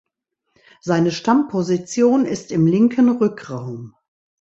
[0.79, 3.93] Seine Stammposition ist im linken Rückraum.